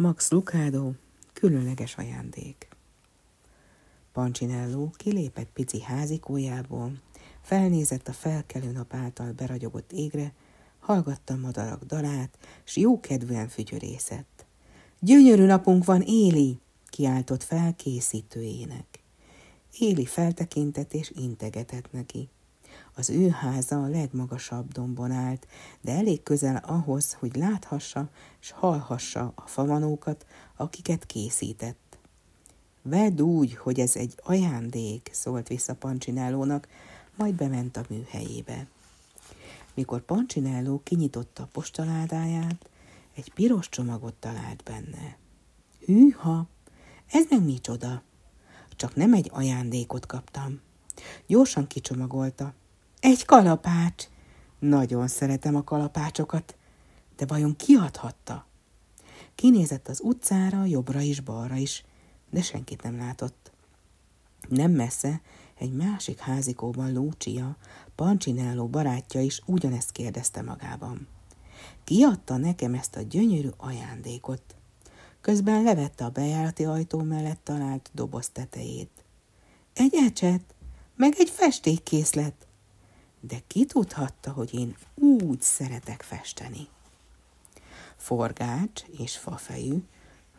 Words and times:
Max 0.00 0.30
Lucado, 0.30 0.90
különleges 1.32 1.96
ajándék. 1.96 2.68
Pancsinelló 4.12 4.92
kilépett 4.96 5.48
pici 5.52 5.82
házikójából, 5.82 6.92
felnézett 7.42 8.08
a 8.08 8.12
felkelő 8.12 8.70
nap 8.70 8.94
által 8.94 9.32
beragyogott 9.32 9.92
égre, 9.92 10.32
hallgatta 10.78 11.34
a 11.34 11.36
madarak 11.36 11.84
dalát, 11.84 12.38
s 12.64 12.76
jókedvűen 12.76 13.48
fütyörészett. 13.48 14.46
Gyönyörű 15.00 15.44
napunk 15.44 15.84
van, 15.84 16.02
Éli! 16.02 16.58
kiáltott 16.86 17.42
fel 17.42 17.76
készítőjének. 17.76 19.02
Éli 19.78 20.06
feltekintett 20.06 20.94
és 20.94 21.12
integetett 21.14 21.92
neki. 21.92 22.28
Az 22.94 23.10
ő 23.10 23.28
háza 23.28 23.82
a 23.82 23.88
legmagasabb 23.88 24.72
dombon 24.72 25.10
állt, 25.10 25.46
de 25.80 25.92
elég 25.92 26.22
közel 26.22 26.56
ahhoz, 26.56 27.12
hogy 27.12 27.36
láthassa 27.36 28.08
és 28.40 28.50
hallhassa 28.50 29.32
a 29.34 29.46
famanókat, 29.46 30.26
akiket 30.56 31.06
készített. 31.06 31.98
Vedd 32.82 33.20
úgy, 33.20 33.56
hogy 33.56 33.80
ez 33.80 33.96
egy 33.96 34.14
ajándék, 34.22 35.10
szólt 35.12 35.48
vissza 35.48 35.74
Pancsinellónak, 35.74 36.68
majd 37.16 37.34
bement 37.34 37.76
a 37.76 37.84
műhelyébe. 37.88 38.66
Mikor 39.74 40.00
Pancsinelló 40.00 40.80
kinyitotta 40.84 41.42
a 41.42 41.48
postaládáját, 41.52 42.68
egy 43.14 43.32
piros 43.32 43.68
csomagot 43.68 44.14
talált 44.14 44.62
benne. 44.62 45.16
Hűha, 45.84 46.46
ez 47.06 47.24
meg 47.30 47.44
micsoda? 47.44 48.02
Csak 48.76 48.94
nem 48.94 49.14
egy 49.14 49.30
ajándékot 49.32 50.06
kaptam. 50.06 50.60
Gyorsan 51.26 51.66
kicsomagolta, 51.66 52.54
egy 53.00 53.24
kalapács. 53.24 54.04
Nagyon 54.58 55.08
szeretem 55.08 55.56
a 55.56 55.64
kalapácsokat, 55.64 56.56
de 57.16 57.26
vajon 57.26 57.56
kiadhatta? 57.56 58.46
Kinézett 59.34 59.88
az 59.88 60.00
utcára, 60.02 60.64
jobbra 60.64 61.00
is, 61.00 61.20
balra 61.20 61.56
is, 61.56 61.84
de 62.30 62.42
senkit 62.42 62.82
nem 62.82 62.98
látott. 62.98 63.52
Nem 64.48 64.70
messze, 64.70 65.20
egy 65.54 65.72
másik 65.72 66.18
házikóban 66.18 66.92
Lúcia, 66.92 67.56
Pancsinelló 67.94 68.66
barátja 68.66 69.20
is 69.20 69.42
ugyanezt 69.46 69.92
kérdezte 69.92 70.42
magában. 70.42 71.06
Ki 71.84 72.02
adta 72.02 72.36
nekem 72.36 72.74
ezt 72.74 72.96
a 72.96 73.02
gyönyörű 73.02 73.48
ajándékot? 73.56 74.42
Közben 75.20 75.62
levette 75.62 76.04
a 76.04 76.10
bejárati 76.10 76.64
ajtó 76.64 77.02
mellett 77.02 77.40
talált 77.44 77.90
doboz 77.92 78.28
tetejét. 78.28 79.04
Egy 79.74 79.94
ecset, 79.94 80.54
meg 80.96 81.14
egy 81.18 81.30
festékkészlet, 81.30 82.47
de 83.20 83.36
ki 83.46 83.64
tudhatta, 83.64 84.30
hogy 84.30 84.54
én 84.54 84.76
úgy 84.94 85.40
szeretek 85.40 86.02
festeni. 86.02 86.68
Forgács 87.96 88.82
és 88.98 89.16
fafejű 89.16 89.82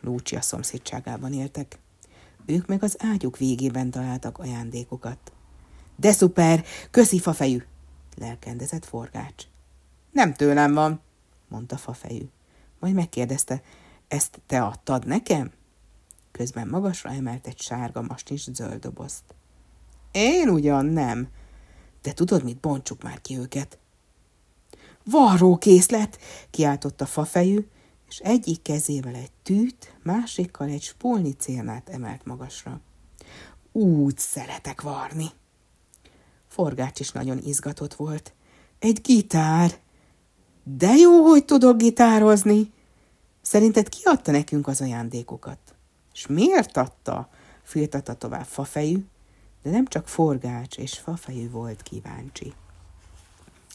Lúcsia 0.00 0.40
szomszédságában 0.40 1.32
éltek. 1.32 1.78
Ők 2.46 2.66
meg 2.66 2.82
az 2.82 2.96
ágyuk 2.98 3.36
végében 3.36 3.90
találtak 3.90 4.38
ajándékokat. 4.38 5.32
De 5.96 6.12
szuper, 6.12 6.64
köszi 6.90 7.18
fafejű, 7.18 7.62
lelkendezett 8.16 8.84
Forgács. 8.84 9.44
Nem 10.10 10.34
tőlem 10.34 10.74
van, 10.74 11.00
mondta 11.48 11.76
fafejű. 11.76 12.28
Majd 12.78 12.94
megkérdezte, 12.94 13.62
ezt 14.08 14.40
te 14.46 14.62
adtad 14.62 15.06
nekem? 15.06 15.52
Közben 16.32 16.68
magasra 16.68 17.10
emelt 17.10 17.46
egy 17.46 17.60
sárga 17.60 18.02
mastis 18.02 18.48
zöld 18.52 18.80
dobozt. 18.80 19.22
Én 20.12 20.48
ugyan 20.48 20.86
nem, 20.86 21.28
de 22.02 22.12
tudod 22.12 22.44
mit, 22.44 22.56
bontsuk 22.60 23.02
már 23.02 23.20
ki 23.20 23.38
őket. 23.38 23.78
Varrókészlet, 25.04 26.18
kiáltott 26.50 27.00
a 27.00 27.06
fafejű, 27.06 27.66
és 28.08 28.18
egyik 28.18 28.62
kezével 28.62 29.14
egy 29.14 29.32
tűt, 29.42 29.94
másikkal 30.02 30.68
egy 30.68 30.82
spolni 30.82 31.32
célnát 31.32 31.88
emelt 31.88 32.24
magasra. 32.24 32.80
Úgy 33.72 34.18
szeretek 34.18 34.80
varni. 34.80 35.30
Forgács 36.48 37.00
is 37.00 37.12
nagyon 37.12 37.38
izgatott 37.38 37.94
volt. 37.94 38.32
Egy 38.78 39.00
gitár. 39.00 39.78
De 40.64 40.94
jó, 40.94 41.22
hogy 41.22 41.44
tudok 41.44 41.76
gitározni. 41.76 42.72
Szerinted 43.42 43.88
ki 43.88 44.00
adta 44.04 44.30
nekünk 44.30 44.66
az 44.66 44.80
ajándékokat? 44.80 45.58
És 46.12 46.26
miért 46.26 46.76
adta? 46.76 47.28
Firtatta 47.62 48.14
tovább 48.14 48.46
fafejű, 48.46 49.04
de 49.62 49.70
nem 49.70 49.86
csak 49.86 50.08
forgács 50.08 50.78
és 50.78 50.98
fafejű 50.98 51.50
volt 51.50 51.82
kíváncsi. 51.82 52.52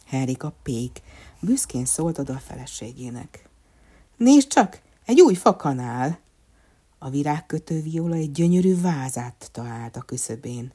Herika 0.05 0.53
Pék 0.63 1.01
büszkén 1.39 1.85
szólt 1.85 2.17
oda 2.17 2.33
a 2.33 2.39
feleségének. 2.39 3.49
Nézd 4.17 4.47
csak, 4.47 4.81
egy 5.05 5.21
új 5.21 5.33
fakanál! 5.33 6.19
A 6.97 7.09
virágkötő 7.09 7.81
viola 7.81 8.15
egy 8.15 8.31
gyönyörű 8.31 8.81
vázát 8.81 9.49
talált 9.51 9.95
a 9.95 10.01
küszöbén. 10.01 10.73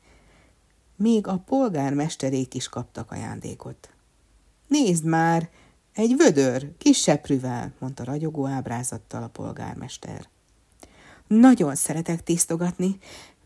Még 0.97 1.27
a 1.27 1.43
polgármesterék 1.47 2.55
is 2.55 2.69
kaptak 2.69 3.11
ajándékot. 3.11 3.91
Nézd 4.69 5.05
már, 5.05 5.51
egy 5.93 6.17
vödör, 6.17 6.73
kis 6.79 6.99
seprűvel, 6.99 7.73
mondta 7.79 8.05
ragyogó 8.05 8.47
ábrázattal 8.47 9.23
a 9.23 9.29
polgármester. 9.29 10.29
Nagyon 11.27 11.75
szeretek 11.75 12.23
tisztogatni, 12.23 12.99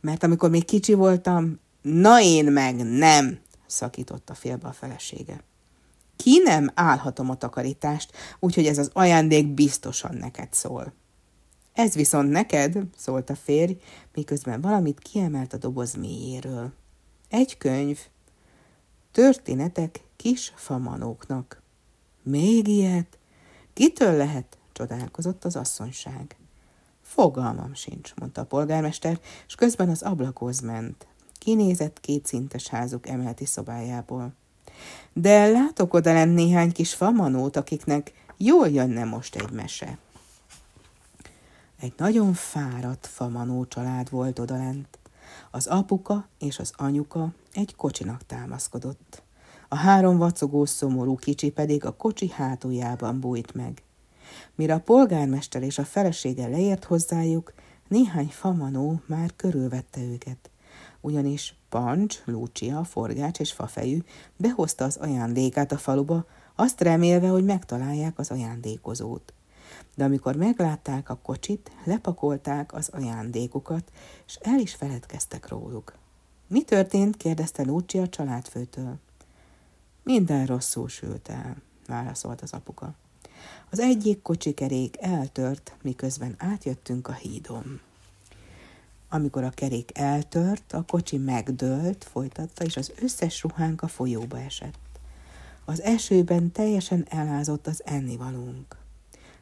mert 0.04 0.22
amikor 0.22 0.50
még 0.50 0.64
kicsi 0.64 0.94
voltam, 0.94 1.60
na 1.82 2.20
én 2.20 2.44
meg 2.44 2.76
nem, 2.76 3.38
szakította 3.66 4.34
félbe 4.34 4.68
a 4.68 4.72
felesége. 4.72 5.40
Ki 6.16 6.40
nem 6.44 6.70
állhatom 6.74 7.30
a 7.30 7.36
takarítást, 7.36 8.12
úgyhogy 8.40 8.66
ez 8.66 8.78
az 8.78 8.90
ajándék 8.92 9.46
biztosan 9.46 10.16
neked 10.16 10.54
szól. 10.54 10.92
Ez 11.72 11.94
viszont 11.94 12.30
neked, 12.30 12.78
szólt 12.96 13.30
a 13.30 13.34
férj, 13.34 13.76
miközben 14.14 14.60
valamit 14.60 14.98
kiemelt 14.98 15.52
a 15.52 15.56
doboz 15.56 15.94
mélyéről. 15.94 16.72
Egy 17.28 17.58
könyv. 17.58 17.98
Történetek 19.12 20.00
kis 20.16 20.52
famanóknak. 20.56 21.62
Még 22.22 22.68
ilyet? 22.68 23.18
Kitől 23.72 24.16
lehet? 24.16 24.58
csodálkozott 24.72 25.44
az 25.44 25.56
asszonyság. 25.56 26.36
Fogalmam 27.14 27.74
sincs, 27.74 28.14
mondta 28.14 28.40
a 28.40 28.44
polgármester, 28.44 29.20
és 29.46 29.54
közben 29.54 29.88
az 29.88 30.02
ablakhoz 30.02 30.60
ment. 30.60 31.06
Kinézett 31.38 32.00
két 32.00 32.26
szintes 32.26 32.68
házuk 32.68 33.08
emeleti 33.08 33.44
szobájából. 33.44 34.32
De 35.12 35.46
látok 35.46 35.94
oda 35.94 36.12
lent 36.12 36.34
néhány 36.34 36.72
kis 36.72 36.94
famanót, 36.94 37.56
akiknek 37.56 38.12
jól 38.36 38.68
jönne 38.68 39.04
most 39.04 39.34
egy 39.36 39.50
mese. 39.50 39.98
Egy 41.80 41.92
nagyon 41.96 42.32
fáradt 42.32 43.06
famanó 43.06 43.64
család 43.64 44.10
volt 44.10 44.38
odalent. 44.38 44.98
Az 45.50 45.66
apuka 45.66 46.28
és 46.38 46.58
az 46.58 46.72
anyuka 46.76 47.32
egy 47.52 47.74
kocsinak 47.76 48.26
támaszkodott. 48.26 49.22
A 49.68 49.76
három 49.76 50.18
vacogó 50.18 50.64
szomorú 50.64 51.16
kicsi 51.16 51.50
pedig 51.50 51.84
a 51.84 51.96
kocsi 51.96 52.28
hátuljában 52.28 53.20
bújt 53.20 53.54
meg. 53.54 53.82
Mire 54.54 54.74
a 54.74 54.80
polgármester 54.80 55.62
és 55.62 55.78
a 55.78 55.84
felesége 55.84 56.48
leért 56.48 56.84
hozzájuk, 56.84 57.52
néhány 57.88 58.28
famanó 58.28 59.00
már 59.06 59.30
körülvette 59.36 60.00
őket. 60.00 60.50
Ugyanis 61.00 61.54
Pancs, 61.68 62.22
Lúcia, 62.24 62.84
Forgács 62.84 63.40
és 63.40 63.52
Fafejű 63.52 63.98
behozta 64.36 64.84
az 64.84 64.96
ajándékát 64.96 65.72
a 65.72 65.78
faluba, 65.78 66.26
azt 66.54 66.80
remélve, 66.80 67.28
hogy 67.28 67.44
megtalálják 67.44 68.18
az 68.18 68.30
ajándékozót. 68.30 69.32
De 69.94 70.04
amikor 70.04 70.36
meglátták 70.36 71.10
a 71.10 71.18
kocsit, 71.22 71.70
lepakolták 71.84 72.74
az 72.74 72.88
ajándékokat, 72.88 73.92
és 74.26 74.38
el 74.42 74.58
is 74.58 74.74
feledkeztek 74.74 75.48
róluk. 75.48 75.94
Mi 76.46 76.62
történt? 76.62 77.16
kérdezte 77.16 77.62
Lúcia 77.62 78.02
a 78.02 78.08
családfőtől. 78.08 78.98
Minden 80.02 80.46
rosszul 80.46 80.88
sült 80.88 81.28
el, 81.28 81.56
válaszolt 81.86 82.40
az 82.40 82.52
apuka. 82.52 82.94
Az 83.70 83.78
egyik 83.78 84.22
kocsikerék 84.22 84.96
eltört, 85.00 85.76
miközben 85.82 86.34
átjöttünk 86.38 87.08
a 87.08 87.12
hídon. 87.12 87.80
Amikor 89.08 89.44
a 89.44 89.50
kerék 89.50 89.98
eltört, 89.98 90.72
a 90.72 90.84
kocsi 90.86 91.16
megdőlt, 91.16 92.04
folytatta, 92.04 92.64
és 92.64 92.76
az 92.76 92.92
összes 93.00 93.42
ruhánk 93.42 93.82
a 93.82 93.88
folyóba 93.88 94.40
esett. 94.40 94.78
Az 95.64 95.82
esőben 95.82 96.52
teljesen 96.52 97.06
elázott 97.08 97.66
az 97.66 97.82
ennivalónk. 97.84 98.76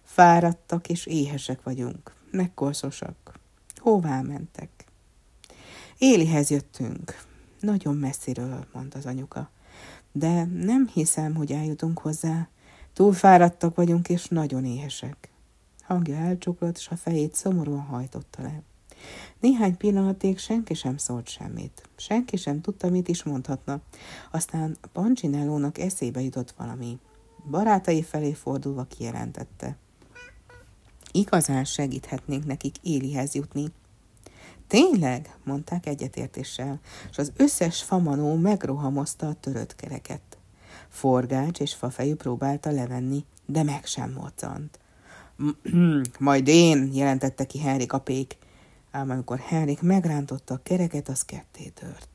Fáradtak 0.03 0.89
és 0.89 1.07
éhesek 1.07 1.63
vagyunk, 1.63 2.15
megkorszosak. 2.31 3.39
Hová 3.77 4.21
mentek? 4.21 4.69
Élihez 5.99 6.51
jöttünk. 6.51 7.25
Nagyon 7.61 7.97
messziről, 7.97 8.67
mondta 8.73 8.99
az 8.99 9.07
anyuka. 9.07 9.51
De 10.13 10.45
nem 10.45 10.89
hiszem, 10.93 11.35
hogy 11.35 11.53
eljutunk 11.53 11.99
hozzá. 11.99 12.49
Túl 12.93 13.13
fáradtak 13.13 13.75
vagyunk, 13.75 14.09
és 14.09 14.27
nagyon 14.27 14.65
éhesek. 14.65 15.31
Hangja 15.83 16.17
elcsuklott, 16.17 16.77
és 16.77 16.89
a 16.89 16.97
fejét 16.97 17.35
szomorúan 17.35 17.81
hajtotta 17.81 18.43
le. 18.43 18.63
Néhány 19.41 19.77
pillanatig 19.77 20.39
senki 20.39 20.75
sem 20.75 20.97
szólt 20.97 21.29
semmit. 21.29 21.89
Senki 21.97 22.37
sem 22.37 22.61
tudta, 22.61 22.91
mit 22.91 23.09
is 23.09 23.23
mondhatna. 23.23 23.81
Aztán 24.31 24.79
Pancsinellónak 24.93 25.79
eszébe 25.79 26.21
jutott 26.21 26.55
valami. 26.57 26.99
Barátai 27.51 28.03
felé 28.03 28.33
fordulva 28.33 28.85
kijelentette. 28.85 29.77
Igazán 31.13 31.65
segíthetnénk 31.65 32.47
nekik 32.47 32.77
Élihez 32.83 33.35
jutni. 33.35 33.73
Tényleg, 34.67 35.37
mondták 35.45 35.87
egyetértéssel, 35.87 36.81
és 37.11 37.19
az 37.19 37.33
összes 37.37 37.83
famanó 37.83 38.37
megrohamozta 38.37 39.29
a 39.29 39.35
törött 39.35 39.75
kereket. 39.75 40.32
Forgács 40.93 41.61
és 41.61 41.75
fafejű 41.75 42.15
próbálta 42.15 42.71
levenni, 42.71 43.25
de 43.47 43.63
meg 43.63 43.85
sem 43.85 44.13
moccant. 44.13 44.79
Majd 46.19 46.49
én, 46.49 46.91
jelentette 46.93 47.45
ki 47.45 47.59
Henrik 47.59 47.93
a 47.93 47.99
pék, 47.99 48.37
ám 48.91 49.11
amikor 49.11 49.39
Henrik 49.39 49.81
megrántotta 49.81 50.55
a 50.55 50.61
kereket, 50.63 51.09
az 51.09 51.25
ketté 51.25 51.69
tört. 51.69 52.09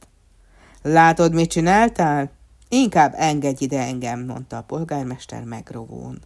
Látod, 0.82 1.34
mit 1.34 1.50
csináltál? 1.50 2.32
Inkább 2.70 3.14
engedj 3.16 3.64
ide 3.64 3.80
engem, 3.80 4.26
mondta 4.26 4.58
a 4.58 4.64
polgármester 4.64 5.44
megrovón. 5.44 6.20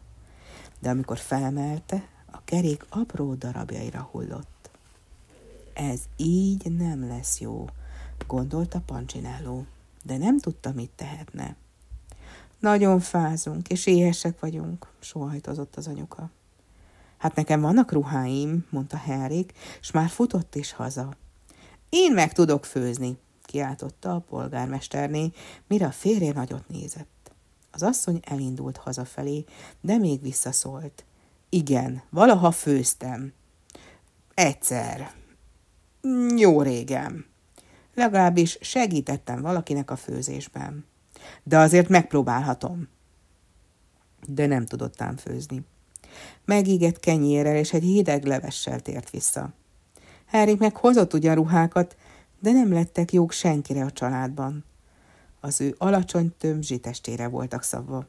De 0.80 0.90
amikor 0.90 1.18
felemelte, 1.18 2.08
a 2.32 2.44
kerék 2.44 2.86
apró 2.90 3.34
darabjaira 3.34 4.10
hullott. 4.12 4.70
Ez 5.74 6.02
így 6.18 6.72
nem 6.72 7.08
lesz 7.08 7.40
jó, 7.40 7.66
gondolta 8.28 8.82
Pancsináló, 8.86 9.66
de 10.04 10.18
nem 10.18 10.40
tudta, 10.40 10.72
mit 10.72 10.92
tehetne. 10.96 11.56
Nagyon 12.62 13.00
fázunk, 13.00 13.68
és 13.70 13.86
éhesek 13.86 14.40
vagyunk, 14.40 14.88
sohajtozott 15.00 15.76
az 15.76 15.88
anyuka. 15.88 16.30
Hát 17.18 17.36
nekem 17.36 17.62
vannak 17.62 17.92
ruháim, 17.92 18.66
mondta 18.70 18.98
Henrik, 18.98 19.54
és 19.80 19.92
már 19.92 20.10
futott 20.10 20.56
is 20.56 20.72
haza. 20.72 21.14
Én 21.90 22.14
meg 22.14 22.34
tudok 22.34 22.66
főzni, 22.66 23.18
kiáltotta 23.44 24.16
a 24.16 24.20
polgármesterné, 24.20 25.32
mire 25.68 25.86
a 25.86 25.92
férje 25.92 26.34
nagyot 26.34 26.68
nézett. 26.68 27.32
Az 27.72 27.84
asszony 27.84 28.20
elindult 28.22 28.78
hazafelé, 28.78 29.46
de 29.82 29.98
még 29.98 30.22
visszaszólt. 30.22 31.06
Igen, 31.50 32.02
valaha 32.10 32.52
főztem. 32.52 33.34
Egyszer. 34.34 35.12
Jó 36.36 36.62
régen. 36.62 37.26
Legalábbis 37.96 38.58
segítettem 38.62 39.42
valakinek 39.42 39.92
a 39.92 39.96
főzésben. 39.96 40.90
De 41.44 41.58
azért 41.58 41.90
megpróbálhatom. 41.90 42.88
De 44.28 44.46
nem 44.46 44.66
tudott 44.66 45.02
ám 45.02 45.18
főzni. 45.18 45.66
Megígett 46.46 47.00
kenyérrel 47.00 47.56
és 47.56 47.74
egy 47.74 47.84
hideg 47.84 48.26
levessel 48.26 48.80
tért 48.80 49.10
vissza. 49.10 49.54
Harry 50.26 50.56
meg 50.60 50.76
hozott 50.76 51.14
ugyan 51.14 51.36
ruhákat, 51.36 51.98
de 52.40 52.52
nem 52.52 52.74
lettek 52.74 53.14
jók 53.14 53.32
senkire 53.32 53.84
a 53.84 53.92
családban. 53.92 54.64
Az 55.40 55.62
ő 55.62 55.76
alacsony 55.78 56.34
tömzsi 56.38 56.80
testére 56.80 57.28
voltak 57.28 57.64
szabva. 57.64 58.06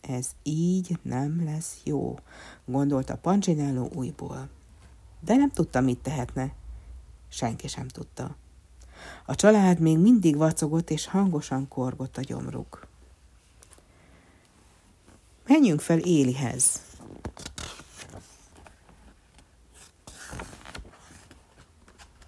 Ez 0.00 0.28
így 0.42 0.98
nem 1.02 1.44
lesz 1.44 1.80
jó, 1.84 2.18
gondolta 2.64 3.16
Pancsinelló 3.16 3.90
újból. 3.94 4.48
De 5.20 5.34
nem 5.34 5.50
tudta, 5.50 5.80
mit 5.80 5.98
tehetne. 5.98 6.52
Senki 7.28 7.68
sem 7.68 7.88
tudta. 7.88 8.36
A 9.26 9.34
család 9.34 9.80
még 9.80 9.98
mindig 9.98 10.36
vacogott 10.36 10.90
és 10.90 11.06
hangosan 11.06 11.68
korgott 11.68 12.16
a 12.16 12.20
gyomruk. 12.20 12.86
Menjünk 15.46 15.80
fel 15.80 15.98
Élihez. 15.98 16.80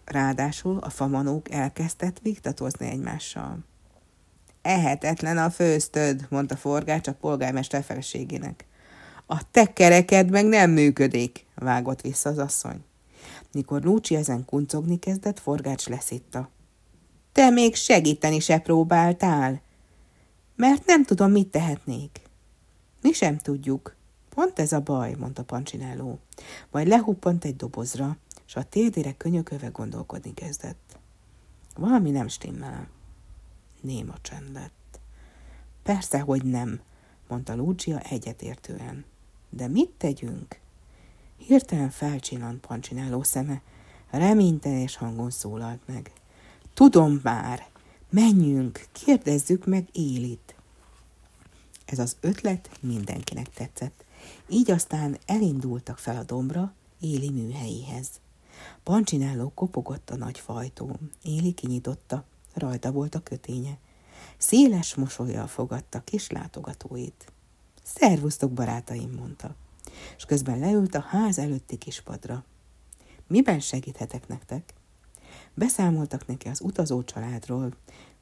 Ráadásul 0.04 0.78
a 0.78 0.90
famanók 0.90 1.50
elkezdett 1.50 2.18
viktatozni 2.22 2.86
egymással. 2.86 3.58
Ehetetlen 4.62 5.38
a 5.38 5.50
főztöd, 5.50 6.26
mondta 6.30 6.56
Forgács 6.56 7.08
a 7.08 7.12
polgármester 7.12 7.82
feleségének. 7.82 8.66
A 9.26 9.50
tekereked 9.50 10.30
meg 10.30 10.46
nem 10.46 10.70
működik, 10.70 11.46
vágott 11.54 12.00
vissza 12.00 12.28
az 12.28 12.38
asszony. 12.38 12.84
Mikor 13.52 13.82
Lúcsi 13.82 14.14
ezen 14.14 14.44
kuncogni 14.44 14.98
kezdett, 14.98 15.38
Forgács 15.38 15.88
leszitta. 15.88 16.50
Te 17.38 17.50
még 17.50 17.74
segíteni 17.74 18.40
se 18.40 18.58
próbáltál? 18.58 19.60
Mert 20.56 20.86
nem 20.86 21.04
tudom, 21.04 21.30
mit 21.30 21.48
tehetnék. 21.48 22.20
Mi 23.02 23.12
sem 23.12 23.38
tudjuk. 23.38 23.96
Pont 24.28 24.58
ez 24.58 24.72
a 24.72 24.80
baj, 24.80 25.14
mondta 25.18 25.44
Pancsinelló. 25.44 26.18
Majd 26.70 26.86
lehuppant 26.86 27.44
egy 27.44 27.56
dobozra, 27.56 28.16
és 28.46 28.56
a 28.56 28.62
térdére 28.62 29.12
könyököve 29.12 29.68
gondolkodni 29.68 30.34
kezdett. 30.34 30.98
Valami 31.76 32.10
nem 32.10 32.28
stimmel. 32.28 32.88
Néma 33.80 34.14
csend 34.20 34.52
lett. 34.52 35.00
Persze, 35.82 36.20
hogy 36.20 36.44
nem, 36.44 36.80
mondta 37.28 37.54
Lucia 37.54 38.00
egyetértően. 38.00 39.04
De 39.50 39.68
mit 39.68 39.90
tegyünk? 39.90 40.60
Hirtelen 41.36 41.90
felcsillant 41.90 42.66
Pancsináló 42.66 43.22
szeme, 43.22 43.62
reményteljes 44.10 44.96
hangon 44.96 45.30
szólalt 45.30 45.80
meg. 45.86 46.12
Tudom 46.78 47.20
már, 47.22 47.66
menjünk, 48.10 48.86
kérdezzük 48.92 49.66
meg 49.66 49.88
Élit. 49.92 50.54
Ez 51.84 51.98
az 51.98 52.16
ötlet 52.20 52.70
mindenkinek 52.80 53.50
tetszett. 53.50 54.04
Így 54.48 54.70
aztán 54.70 55.18
elindultak 55.26 55.98
fel 55.98 56.16
a 56.16 56.22
dombra 56.22 56.72
Éli 57.00 57.30
műhelyéhez. 57.30 58.08
Pancsináló 58.82 59.52
kopogott 59.54 60.10
a 60.10 60.16
nagy 60.16 60.38
fajtón. 60.38 61.10
Éli 61.22 61.52
kinyitotta, 61.52 62.24
rajta 62.54 62.92
volt 62.92 63.14
a 63.14 63.22
köténye. 63.22 63.78
Széles 64.36 64.94
mosolyjal 64.94 65.46
fogadta 65.46 66.00
kis 66.00 66.30
látogatóit. 66.30 67.32
Szervusztok, 67.82 68.52
barátaim, 68.52 69.10
mondta, 69.10 69.54
és 70.16 70.24
közben 70.24 70.58
leült 70.58 70.94
a 70.94 71.00
ház 71.08 71.38
előtti 71.38 71.76
kispadra. 71.76 72.44
Miben 73.26 73.60
segíthetek 73.60 74.28
nektek? 74.28 74.76
Beszámoltak 75.58 76.26
neki 76.26 76.48
az 76.48 76.60
utazó 76.60 77.02
családról, 77.02 77.74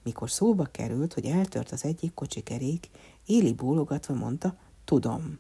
mikor 0.03 0.31
szóba 0.31 0.65
került, 0.65 1.15
hogy 1.15 1.25
eltört 1.25 1.71
az 1.71 1.85
egyik 1.85 2.15
kocsikerék, 2.15 2.91
Éli 3.27 3.53
bólogatva 3.53 4.15
mondta, 4.15 4.57
tudom. 4.85 5.39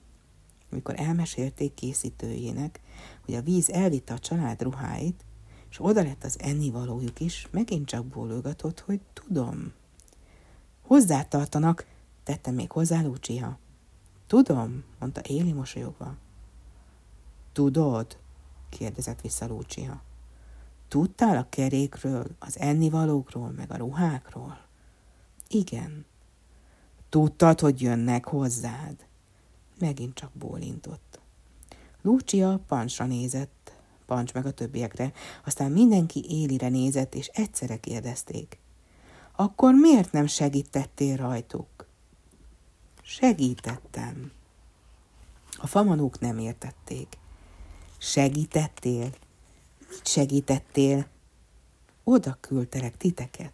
Mikor 0.70 0.94
elmesélték 1.00 1.75
készítőjének, 1.75 2.81
hogy 3.25 3.34
a 3.34 3.43
víz 3.43 3.70
elvitte 3.70 4.14
a 4.14 4.19
család 4.19 4.62
ruháit, 4.62 5.25
és 5.70 5.76
oda 5.81 6.02
lett 6.02 6.25
az 6.25 6.37
ennivalójuk 6.40 7.20
is, 7.20 7.48
megint 7.50 7.87
csak 7.87 8.06
bólogatott, 8.06 8.81
hogy 8.81 9.00
tudom. 9.12 9.72
Hozzátartanak, 10.82 11.87
tette 12.22 12.50
még 12.50 12.70
hozzá 12.70 13.02
Lucia. 13.02 13.58
Tudom, 14.26 14.84
mondta 14.98 15.20
Éli 15.20 15.52
mosolyogva. 15.52 16.16
Tudod? 17.52 18.19
kérdezett 18.69 19.20
vissza 19.20 19.46
Lucia. 19.46 20.03
Tudtál 20.88 21.36
a 21.36 21.46
kerékről, 21.48 22.26
az 22.38 22.58
ennivalókról, 22.58 23.50
meg 23.50 23.70
a 23.70 23.76
ruhákról? 23.76 24.60
Igen. 25.48 26.05
Tudtad, 27.08 27.60
hogy 27.60 27.81
jönnek 27.81 28.24
hozzád? 28.24 29.06
Megint 29.78 30.14
csak 30.14 30.31
bólintott. 30.32 31.20
Lucia 32.02 32.60
pancsra 32.66 33.05
nézett, 33.05 33.76
pancs 34.06 34.32
meg 34.32 34.46
a 34.46 34.50
többiekre, 34.50 35.12
aztán 35.44 35.70
mindenki 35.70 36.24
élire 36.28 36.69
nézett, 36.69 37.14
és 37.14 37.26
egyszerre 37.26 37.76
kérdezték. 37.76 38.58
Akkor 39.36 39.74
miért 39.74 40.12
nem 40.12 40.26
segítettél 40.26 41.16
rajtuk? 41.16 41.86
Segítettem. 43.02 44.32
A 45.56 45.66
famanók 45.66 46.20
nem 46.20 46.38
értették. 46.38 47.19
Segítettél? 47.98 49.10
Mit 49.96 50.06
segítettél? 50.06 51.06
Oda 52.05 52.36
küldtelek 52.41 52.96
titeket. 52.96 53.53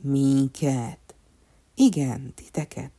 Minket? 0.00 1.14
Igen, 1.74 2.32
titeket. 2.34 2.90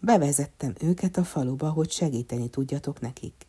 Bevezettem 0.00 0.74
őket 0.80 1.16
a 1.16 1.24
faluba, 1.24 1.70
hogy 1.70 1.90
segíteni 1.90 2.48
tudjatok 2.48 3.00
nekik. 3.00 3.46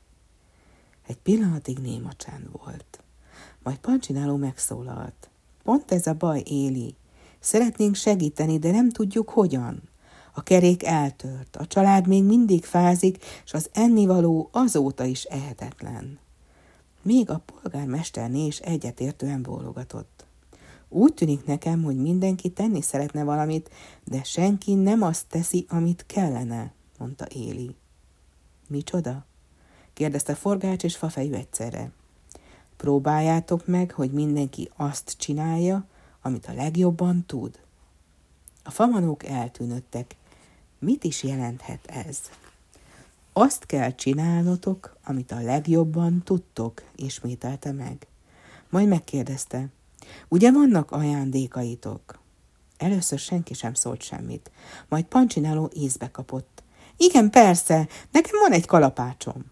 Egy 1.07 1.17
pillanatig 1.17 1.77
néma 1.77 2.13
csend 2.13 2.47
volt. 2.51 3.03
Majd 3.63 3.77
Pancsináló 3.77 4.35
megszólalt. 4.35 5.29
Pont 5.63 5.91
ez 5.91 6.07
a 6.07 6.13
baj, 6.13 6.43
Éli. 6.45 6.95
Szeretnénk 7.39 7.95
segíteni, 7.95 8.59
de 8.59 8.71
nem 8.71 8.89
tudjuk 8.89 9.29
hogyan. 9.29 9.81
A 10.33 10.43
kerék 10.43 10.83
eltört, 10.83 11.55
a 11.55 11.67
család 11.67 12.07
még 12.07 12.23
mindig 12.23 12.65
fázik, 12.65 13.25
és 13.45 13.53
az 13.53 13.69
ennivaló 13.71 14.49
azóta 14.51 15.03
is 15.03 15.23
ehetetlen. 15.23 16.21
Még 17.03 17.29
a 17.29 17.43
polgármesterné 17.45 18.45
is 18.45 18.59
egyetértően 18.59 19.41
bólogatott. 19.41 20.25
Úgy 20.89 21.13
tűnik 21.13 21.45
nekem, 21.45 21.83
hogy 21.83 21.97
mindenki 21.97 22.49
tenni 22.49 22.81
szeretne 22.81 23.23
valamit, 23.23 23.69
de 24.03 24.23
senki 24.23 24.73
nem 24.73 25.01
azt 25.01 25.27
teszi, 25.27 25.65
amit 25.69 26.05
kellene, 26.05 26.73
mondta 26.97 27.25
Éli. 27.25 27.75
Micsoda? 28.67 29.25
kérdezte 29.93 30.35
Forgács 30.35 30.83
és 30.83 30.95
Fafejű 30.95 31.33
egyszerre. 31.33 31.91
Próbáljátok 32.77 33.67
meg, 33.67 33.91
hogy 33.91 34.11
mindenki 34.11 34.69
azt 34.75 35.15
csinálja, 35.17 35.85
amit 36.21 36.45
a 36.45 36.53
legjobban 36.53 37.25
tud. 37.25 37.59
A 38.63 38.71
famanók 38.71 39.25
eltűnöttek. 39.25 40.15
Mit 40.79 41.03
is 41.03 41.23
jelenthet 41.23 41.85
ez? 41.85 42.19
Azt 43.35 43.65
kell 43.65 43.95
csinálnotok, 43.95 44.97
amit 45.03 45.31
a 45.31 45.41
legjobban 45.41 46.21
tudtok, 46.23 46.81
ismételte 46.95 47.71
meg. 47.71 48.07
Majd 48.69 48.87
megkérdezte, 48.87 49.67
ugye 50.27 50.51
vannak 50.51 50.91
ajándékaitok? 50.91 52.19
Először 52.77 53.19
senki 53.19 53.53
sem 53.53 53.73
szólt 53.73 54.01
semmit, 54.01 54.51
majd 54.89 55.03
Pancsináló 55.03 55.71
észbe 55.73 56.11
kapott. 56.11 56.63
Igen, 56.97 57.29
persze, 57.29 57.87
nekem 58.11 58.39
van 58.41 58.51
egy 58.51 58.65
kalapácsom. 58.65 59.45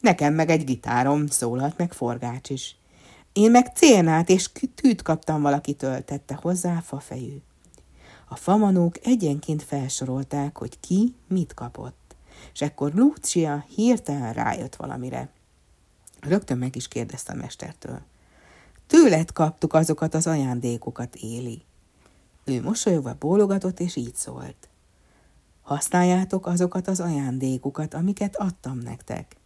Nekem 0.00 0.34
meg 0.34 0.50
egy 0.50 0.64
gitárom, 0.64 1.26
szólalt 1.26 1.78
meg 1.78 1.92
Forgács 1.92 2.50
is. 2.50 2.76
Én 3.32 3.50
meg 3.50 3.70
célnát 3.74 4.28
és 4.28 4.50
tűt 4.74 5.02
kaptam 5.02 5.42
valakitől, 5.42 6.04
tette 6.04 6.38
hozzá 6.42 6.80
fafejű. 6.80 7.36
A 8.28 8.36
famanók 8.36 9.06
egyenként 9.06 9.62
felsorolták, 9.62 10.58
hogy 10.58 10.80
ki 10.80 11.14
mit 11.28 11.54
kapott, 11.54 12.03
és 12.52 12.60
ekkor 12.60 12.92
Lucia 12.94 13.64
hirtelen 13.74 14.32
rájött 14.32 14.76
valamire. 14.76 15.28
Rögtön 16.20 16.58
meg 16.58 16.76
is 16.76 16.88
kérdezte 16.88 17.32
a 17.32 17.36
mestertől. 17.36 18.00
Tőled 18.86 19.32
kaptuk 19.32 19.74
azokat 19.74 20.14
az 20.14 20.26
ajándékokat, 20.26 21.14
Éli. 21.14 21.62
Ő 22.44 22.62
mosolyogva 22.62 23.16
bólogatott, 23.18 23.80
és 23.80 23.96
így 23.96 24.14
szólt. 24.14 24.68
Használjátok 25.62 26.46
azokat 26.46 26.88
az 26.88 27.00
ajándékokat, 27.00 27.94
amiket 27.94 28.36
adtam 28.36 28.78
nektek. 28.78 29.36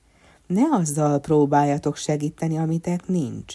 Ne 0.46 0.62
azzal 0.70 1.18
próbáljatok 1.18 1.96
segíteni, 1.96 2.58
amitek 2.58 3.06
nincs. 3.06 3.54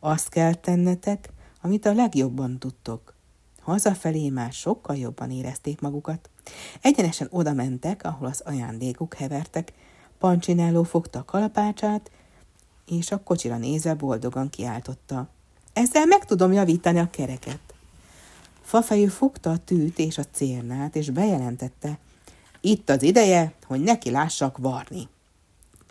Azt 0.00 0.28
kell 0.28 0.54
tennetek, 0.54 1.28
amit 1.60 1.86
a 1.86 1.92
legjobban 1.92 2.58
tudtok. 2.58 3.14
Hazafelé 3.60 4.28
már 4.28 4.52
sokkal 4.52 4.96
jobban 4.96 5.30
érezték 5.30 5.80
magukat. 5.80 6.30
Egyenesen 6.80 7.28
oda 7.30 7.52
mentek, 7.52 8.04
ahol 8.04 8.28
az 8.28 8.42
ajándékuk 8.44 9.14
hevertek. 9.14 9.72
Pancsinelló 10.18 10.82
fogta 10.82 11.18
a 11.18 11.24
kalapácsát, 11.24 12.10
és 12.86 13.10
a 13.10 13.22
kocsira 13.22 13.56
nézve 13.56 13.94
boldogan 13.94 14.50
kiáltotta. 14.50 15.28
Ezzel 15.72 16.06
meg 16.06 16.24
tudom 16.24 16.52
javítani 16.52 16.98
a 16.98 17.10
kereket. 17.10 17.60
Fafejű 18.62 19.06
fogta 19.06 19.50
a 19.50 19.64
tűt 19.64 19.98
és 19.98 20.18
a 20.18 20.24
cérnát, 20.32 20.96
és 20.96 21.10
bejelentette, 21.10 21.98
itt 22.64 22.90
az 22.90 23.02
ideje, 23.02 23.52
hogy 23.66 23.80
neki 23.80 24.10
lássak 24.10 24.58
varni. 24.58 25.08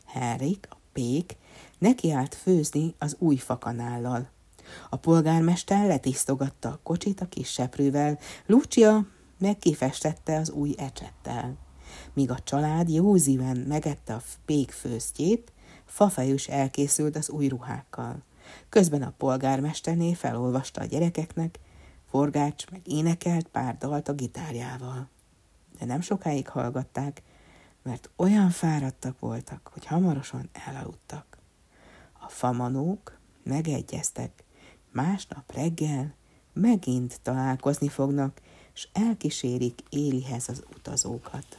Henrik, 0.06 0.68
a 0.70 0.76
pék, 0.94 1.36
nekiállt 1.78 2.36
főzni 2.36 2.96
az 2.98 3.16
új 3.20 3.36
fakanállal. 3.36 4.30
A 4.90 4.96
polgármester 4.96 5.88
letisztogatta 5.88 6.70
a 6.70 6.80
kocsit 6.84 7.22
a 7.22 7.26
kis 7.26 7.52
seprővel, 7.52 8.20
Lucia 8.46 9.06
meg 9.42 9.58
kifestette 9.58 10.38
az 10.38 10.50
új 10.50 10.74
ecsettel. 10.78 11.58
Míg 12.14 12.32
a 12.32 12.40
család 12.40 12.90
józíven 12.90 13.58
megette 13.58 14.14
a 14.14 14.22
pék 14.46 14.72
főztjét, 14.72 15.52
Fafejűs 15.86 16.48
elkészült 16.48 17.16
az 17.16 17.30
új 17.30 17.48
ruhákkal. 17.48 18.24
Közben 18.70 19.02
a 19.02 19.14
polgármesterné 19.18 20.14
felolvasta 20.14 20.82
a 20.82 20.86
gyerekeknek, 20.86 21.60
Forgács 22.10 22.70
meg 22.70 22.82
énekelt 22.88 23.48
pár 23.48 23.78
dalt 23.78 24.08
a 24.08 24.14
gitárjával. 24.14 25.10
De 25.80 25.86
nem 25.86 26.02
sokáig 26.02 26.48
hallgatták, 26.48 27.22
mert 27.84 28.10
olyan 28.16 28.50
fáradtak 28.50 29.20
voltak, 29.20 29.70
hogy 29.74 29.86
hamarosan 29.86 30.50
elaludtak. 30.68 31.38
A 32.20 32.30
famanók 32.30 33.20
megegyeztek, 33.44 34.44
másnap 34.92 35.52
reggel 35.52 36.16
megint 36.54 37.22
találkozni 37.22 37.88
fognak, 37.88 38.42
és 38.74 38.88
elkísérik 38.94 39.84
Élihez 39.90 40.50
az 40.50 40.64
utazókat. 40.76 41.58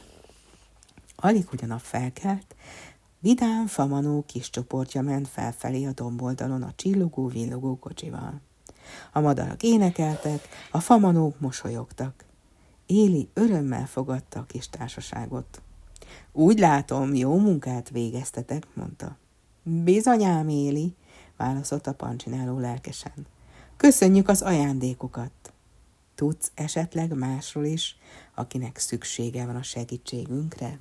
Alig 1.15 1.47
ugyan 1.53 1.71
a 1.71 1.77
felkelt, 1.77 2.55
vidám 3.19 3.67
famanó 3.67 4.23
kis 4.27 4.49
csoportja 4.49 5.01
ment 5.01 5.27
felfelé 5.27 5.85
a 5.85 5.91
domboldalon 5.91 6.63
a 6.63 6.73
csillogó-villogó 6.75 7.77
kocsival. 7.79 8.41
A 9.11 9.19
madarak 9.19 9.63
énekeltek, 9.63 10.47
a 10.71 10.79
famanók 10.79 11.39
mosolyogtak. 11.39 12.25
Éli 12.85 13.29
örömmel 13.33 13.85
fogadta 13.85 14.39
a 14.39 14.45
kis 14.45 14.69
társaságot. 14.69 15.61
Úgy 16.31 16.59
látom, 16.59 17.15
jó 17.15 17.37
munkát 17.37 17.89
végeztetek, 17.89 18.67
mondta. 18.73 19.17
Bizonyám, 19.63 20.49
Éli, 20.49 20.95
válaszolta 21.37 21.93
Pancsináló 21.93 22.59
lelkesen. 22.59 23.27
Köszönjük 23.77 24.27
az 24.27 24.41
ajándékokat. 24.41 25.31
Tudsz 26.23 26.51
esetleg 26.55 27.15
másról 27.15 27.65
is, 27.65 27.97
akinek 28.35 28.77
szüksége 28.77 29.45
van 29.45 29.55
a 29.55 29.63
segítségünkre? 29.63 30.79